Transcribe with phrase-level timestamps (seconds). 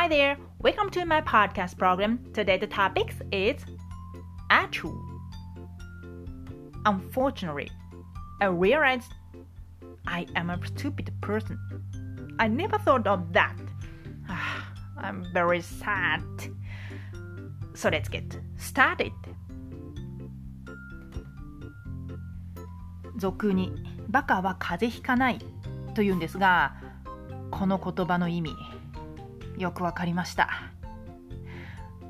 [0.00, 2.18] Hi there, welcome to my podcast program.
[2.32, 3.56] Today the topic is
[4.50, 4.92] Achoo.
[6.84, 7.70] Unfortunately,
[8.40, 9.12] I realized
[10.06, 11.58] I am a stupid person.
[12.38, 13.56] I never thought of that.
[14.98, 16.22] I'm very sad.
[17.74, 19.12] So let's get started.
[23.18, 23.72] 俗に
[24.08, 25.38] バカは風邪ひかない
[25.94, 26.74] というんですが
[27.50, 28.54] この言葉の意味
[29.57, 30.49] よくわかりました。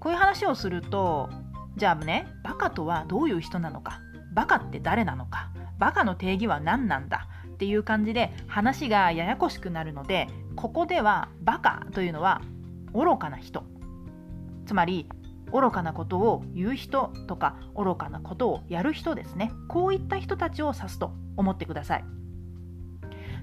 [0.00, 1.28] こういう話をすると
[1.76, 4.00] じゃあねバカとはどういう人なのか
[4.32, 12.42] バカって誰なのかバカの定義は何なんだっていう感じで話がややこしくなるのでここではバカというのは
[12.92, 13.64] 愚かな人。
[14.66, 15.08] つまり
[15.50, 19.52] 愚かなことを言う人とか愚かなことをやる人ですね。
[19.68, 22.04] こういった人たちを指すと思ってください。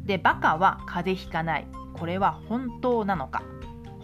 [0.05, 1.67] でバカは風邪ひかない。
[1.93, 3.41] これは本当なのか。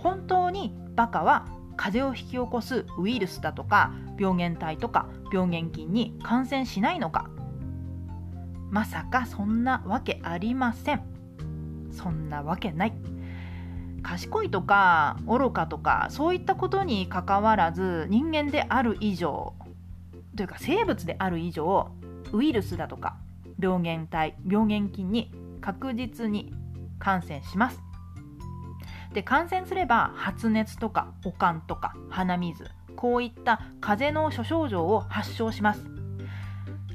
[0.04, 7.30] 本当にバカは風邪を引き起こすウイルスだとか病原体とか病原菌に感染しないのか。
[8.70, 11.04] まさかそんなわけありません。
[11.92, 12.94] そんなわけない。
[14.04, 19.54] 賢いとか愚かとかそういったことにかかわらず人間である以上
[20.36, 21.92] というか生物である以上
[22.34, 23.18] ウイルスだとか
[23.60, 26.54] 病原体病原菌に確実に
[26.98, 27.91] 感染します。
[29.14, 35.86] で感染すれば発熱とか悪寒とか鼻水こういった風邪の諸症状を発症します。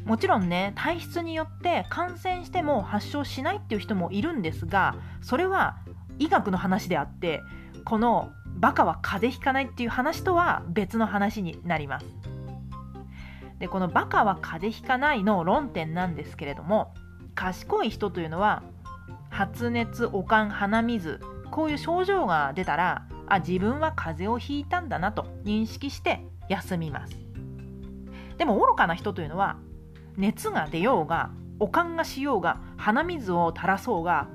[0.04, 5.78] もちろんね体質によって感染しても発症しないっていう人もいるんですがそれは
[6.20, 7.40] 医学の話であって
[7.84, 12.06] このバカは風邪ひかないっていう話とは別の話になります。
[13.58, 16.94] でこのバカは風邪ひかないの論点なんですけれども
[17.34, 18.62] 賢い人というのは
[19.30, 21.20] 発熱悪寒鼻水
[21.56, 27.16] こういう症状が出たらあ自分は風邪をひいたんだなと認識して休みます。
[28.36, 29.56] でも愚かな人というのは
[30.18, 34.28] 熱が出ようが悪寒がしようが鼻水を垂らそうが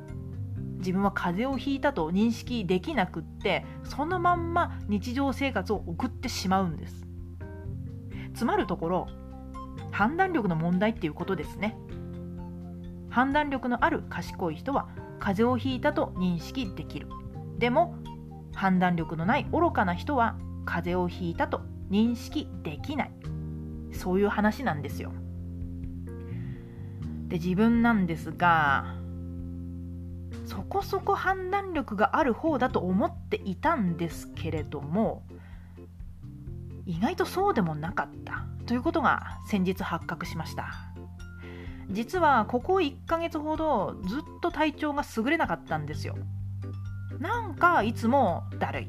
[0.79, 7.06] 自分は風邪をひいたと認識できなくってそのまんま日常生活を送ってしまうんです。
[8.34, 9.07] つまるところ
[9.91, 11.78] 判断力の問題っていうことですね。
[13.12, 17.07] 判断力のある賢い人は風邪をひいたと認識できる。
[17.61, 17.94] でも
[18.55, 20.35] 判断力のない愚かな人は
[20.66, 21.61] 風邪をひいたと
[21.91, 23.11] 認識できない。
[23.94, 25.13] そういう話なんですよ。
[27.27, 28.95] で自分なんですが
[30.45, 35.23] そこそこ判断力がある方だと思っていたんですけれども
[36.85, 38.45] 意外とそうでもなかった。
[38.66, 40.73] ということが先日発覚しました。
[41.91, 46.16] 実はここ1ヶ月ほどずっと体調が優れなかったんですよ。
[47.21, 48.87] なんかいつもだるい。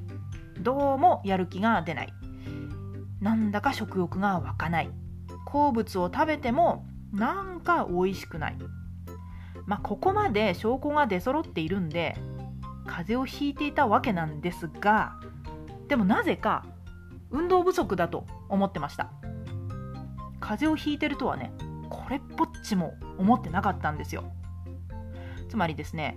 [0.58, 2.14] どうもやる気が出ない。
[3.20, 4.90] なんだか食欲が湧かない。
[5.44, 8.56] 好物を食べてもなんか美味しくない。
[9.66, 12.16] まあここまで証拠が出揃っているんで
[12.86, 15.12] 風邪をひいていたわけなんですが
[15.88, 16.64] でもなぜか
[17.30, 19.10] 運動不足だと思ってました。
[20.40, 21.52] 風邪をひいてるとはね
[21.90, 24.24] これっぽっちも思ってなかったんですよ。
[25.50, 26.16] つまりですね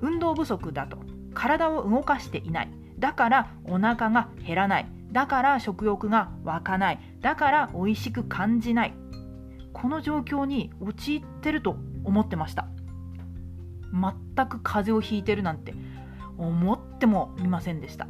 [0.00, 1.15] 運動不足だと。
[1.36, 2.70] 体を動かしていない。
[2.98, 4.86] だからお腹が減らない。
[5.12, 6.98] だから食欲が湧かない。
[7.20, 8.94] だから美味しく感じない。
[9.72, 12.66] この状況に陥ってると思ってました。
[13.92, 15.74] 全く風邪をひいてるなんて
[16.38, 18.08] 思ってもみませんでした。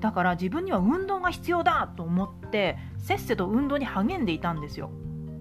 [0.00, 4.90] だから自分には運動が必要だと思ってせっせと運動に励んでいたんですよ。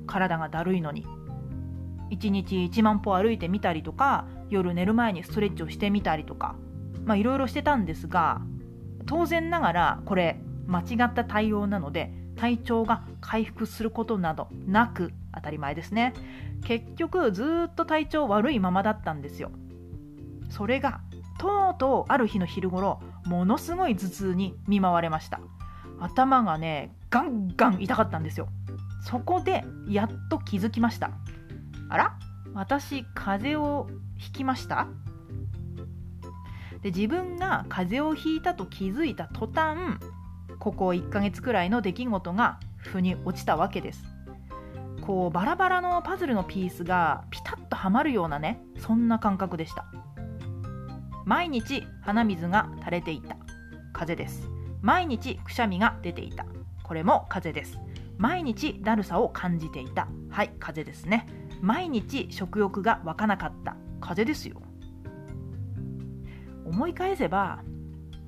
[0.06, 1.08] 体がだるいのに。
[2.12, 6.56] 1日1万歩歩いてみたりとか夜寝る前にストレッチをしてみたりとか
[7.06, 8.42] まあいろいろしてたんですが
[9.06, 16.14] 当然ながらこれ間違った対応なので体調が回復することなどなく当たり前ですね。
[16.64, 19.52] 結局ずっと体調悪いままだったんですよ。
[20.50, 21.02] それが
[21.40, 25.40] とうとうある日の昼頃ものすごい頭痛に見舞われました。
[26.00, 28.48] 頭がねガンガン痛かったんですよ。
[29.04, 31.12] そこでやっと気づきました。
[31.90, 32.18] あら？
[32.54, 34.88] 私風邪をひきました？
[36.82, 39.78] で自分が風邪をひいたと気づいた途端
[40.60, 44.04] ここ1ヶ月くらいの出来事が腑に落ちたわけです。
[45.02, 49.86] こうバラバラのパズルのピースがピタッとはまるようなねそんな感覚でした。
[51.26, 53.36] 毎日鼻水が垂れていた。
[53.94, 54.50] 風邪です。
[54.82, 56.46] 毎日くしゃみが出ていた。
[56.84, 57.80] これも風邪です。
[58.18, 60.08] 毎日だるさを感じていた。
[60.30, 61.28] はい風邪ですね。
[61.62, 63.78] 毎日食欲が湧かなかった。
[64.02, 64.62] 風邪ですよ。
[66.66, 67.64] 思い返せば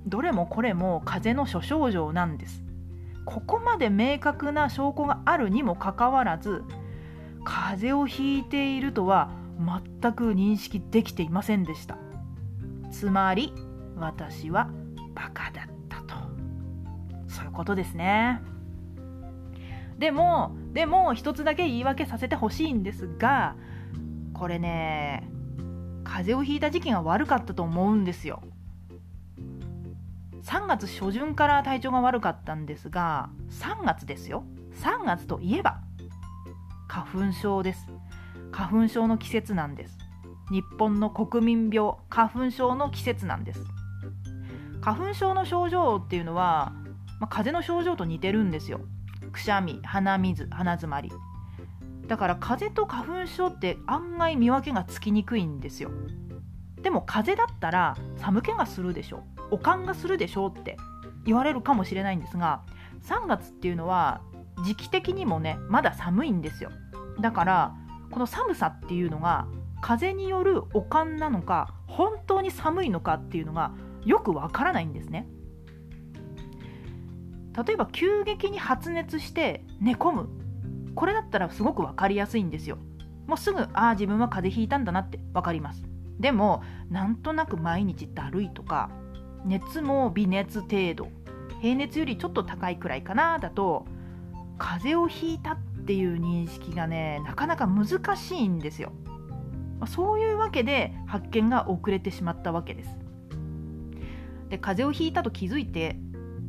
[0.05, 2.63] どれもこれも風邪の諸症状なんです。
[3.25, 6.63] ここまで明確な証拠があるにもかかわらず
[7.45, 11.97] 風邪をひいているとは全く認識できていませんでした。
[12.91, 13.53] つまり
[13.95, 14.69] 私は
[15.15, 16.15] バカだったと。
[17.27, 18.41] そういうことですね。
[19.97, 23.55] でもでも一つだけ言い訳させてほしいんですが
[24.33, 25.29] これね
[26.03, 28.41] 風邪をひいた時期が悪かったと思うんですよ。
[30.43, 34.43] 3月初旬から体調が悪かったんですが3月ですよ。
[34.81, 35.79] 3月といえば
[36.87, 37.87] 花粉症です。
[38.51, 39.97] 花粉症の季節なんです。
[40.51, 43.63] 日本の国民病花粉症の季節なんです。
[44.81, 46.73] 花粉症の症状っていうのは、
[47.19, 48.81] まあ、風邪の症状と似てるんですよ。
[49.33, 51.11] くしゃみ鼻水鼻詰まり。
[52.07, 55.91] だから風邪と花粉症って案外見分けがつきにくいんですよ。
[56.81, 59.23] でも風邪だったら寒気がするでしょ。
[59.51, 60.77] おかんがするでしょって
[61.25, 62.61] 言われるかもしれないんですが
[63.03, 64.21] 3月っていうのは
[64.65, 66.71] 時期的にもねまだ寒いんですよ。
[67.19, 67.75] だから
[68.11, 69.47] この寒さっていうのが
[69.81, 73.71] 風によるおかんなのか本当に寒いのかっていうのが
[74.05, 75.27] よくわからないんですね。
[77.55, 80.29] 例えば急激に発熱して寝込む。
[80.95, 82.77] これだったらすごく分かりやすいんですよ。
[83.27, 85.83] もうすぐああ自分は風邪ひいたんだなって分かります。
[86.19, 88.89] でもなんとなく毎日だるいとか
[89.45, 91.09] 熱も微熱程度
[91.61, 93.85] 平熱よりちょっと高いくらいかなだと
[94.57, 98.91] 風邪をひいたっていう認識がねなかなか難しいんですよ。
[99.87, 102.97] そういうわけで発見が遅れてしまったわけです。
[104.49, 105.97] で風邪をひいたと気づいて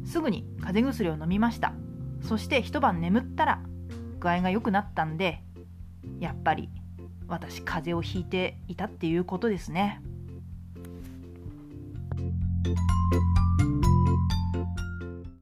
[0.05, 1.75] すぐに風邪薬を飲みました
[2.23, 3.63] そして一晩眠ったら
[4.21, 5.43] 具合が良くなったんで
[6.21, 6.71] やっぱり
[7.27, 10.03] 私風邪をひいていたっていうことですね。